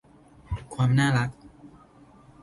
[0.73, 1.29] ความน่ารัก